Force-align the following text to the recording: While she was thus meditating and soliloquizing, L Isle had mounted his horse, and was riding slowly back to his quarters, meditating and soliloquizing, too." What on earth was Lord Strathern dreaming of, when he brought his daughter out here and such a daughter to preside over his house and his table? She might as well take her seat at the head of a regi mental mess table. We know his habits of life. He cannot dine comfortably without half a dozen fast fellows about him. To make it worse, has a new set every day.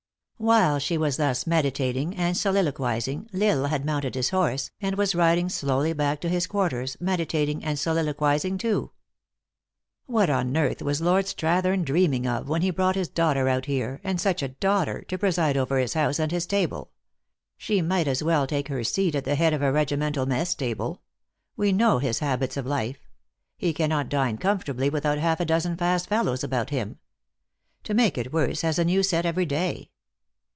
While 0.41 0.79
she 0.79 0.97
was 0.97 1.17
thus 1.17 1.45
meditating 1.45 2.15
and 2.15 2.35
soliloquizing, 2.35 3.29
L 3.31 3.43
Isle 3.43 3.65
had 3.69 3.85
mounted 3.85 4.15
his 4.15 4.29
horse, 4.31 4.71
and 4.81 4.95
was 4.95 5.13
riding 5.13 5.49
slowly 5.49 5.93
back 5.93 6.19
to 6.21 6.29
his 6.29 6.47
quarters, 6.47 6.97
meditating 6.99 7.63
and 7.63 7.77
soliloquizing, 7.77 8.57
too." 8.57 8.89
What 10.07 10.31
on 10.31 10.57
earth 10.57 10.81
was 10.81 10.99
Lord 10.99 11.25
Strathern 11.25 11.85
dreaming 11.85 12.25
of, 12.25 12.49
when 12.49 12.63
he 12.63 12.71
brought 12.71 12.95
his 12.95 13.07
daughter 13.07 13.47
out 13.49 13.67
here 13.67 14.01
and 14.03 14.19
such 14.19 14.41
a 14.41 14.47
daughter 14.47 15.03
to 15.09 15.17
preside 15.19 15.57
over 15.57 15.77
his 15.77 15.93
house 15.93 16.17
and 16.17 16.31
his 16.31 16.47
table? 16.47 16.89
She 17.55 17.83
might 17.83 18.07
as 18.07 18.23
well 18.23 18.47
take 18.47 18.67
her 18.69 18.83
seat 18.83 19.13
at 19.13 19.25
the 19.25 19.35
head 19.35 19.53
of 19.53 19.61
a 19.61 19.71
regi 19.71 19.95
mental 19.95 20.25
mess 20.25 20.55
table. 20.55 21.03
We 21.55 21.71
know 21.71 21.99
his 21.99 22.17
habits 22.17 22.57
of 22.57 22.65
life. 22.65 23.07
He 23.57 23.73
cannot 23.73 24.09
dine 24.09 24.39
comfortably 24.39 24.89
without 24.89 25.19
half 25.19 25.39
a 25.39 25.45
dozen 25.45 25.77
fast 25.77 26.07
fellows 26.09 26.43
about 26.43 26.71
him. 26.71 26.97
To 27.83 27.93
make 27.93 28.17
it 28.17 28.33
worse, 28.33 28.61
has 28.61 28.79
a 28.79 28.85
new 28.85 29.03
set 29.03 29.27
every 29.27 29.45
day. 29.45 29.89